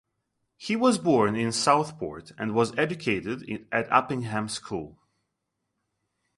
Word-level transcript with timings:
He 0.57 0.75
was 0.75 0.97
born 0.97 1.35
in 1.35 1.51
Southport, 1.51 2.31
and 2.35 2.55
was 2.55 2.75
educated 2.75 3.67
at 3.71 3.87
Uppingham 3.91 4.49
School. 4.49 4.97